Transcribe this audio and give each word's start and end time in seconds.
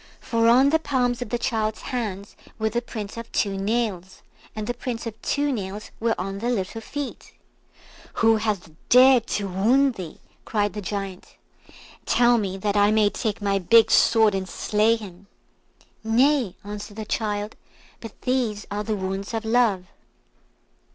For 0.19 0.47
on 0.47 0.71
the 0.71 0.79
palms 0.79 1.21
of 1.21 1.29
the 1.29 1.37
child's 1.37 1.81
hands 1.83 2.35
were 2.57 2.71
the 2.71 2.81
prints 2.81 3.17
of 3.17 3.31
two 3.31 3.55
nails, 3.55 4.23
and 4.55 4.65
the 4.65 4.73
prints 4.73 5.05
of 5.05 5.21
two 5.21 5.51
nails 5.51 5.91
were 5.99 6.19
on 6.19 6.39
the 6.39 6.49
little 6.49 6.81
feet. 6.81 7.33
"Who 8.13 8.37
hath 8.37 8.71
dared 8.89 9.27
to 9.27 9.47
wound 9.47 9.93
thee?" 9.93 10.19
cried 10.43 10.73
the 10.73 10.81
Giant; 10.81 11.35
"tell 12.07 12.39
me, 12.39 12.57
that 12.57 12.75
I 12.75 12.89
may 12.89 13.11
take 13.11 13.43
my 13.43 13.59
big 13.59 13.91
sword 13.91 14.33
and 14.33 14.49
slay 14.49 14.95
him." 14.95 15.27
"Nay!" 16.03 16.55
answered 16.63 16.97
the 16.97 17.05
child; 17.05 17.55
"but 17.99 18.19
these 18.23 18.65
are 18.71 18.83
the 18.83 18.95
wounds 18.95 19.35
of 19.35 19.45
Love." 19.45 19.85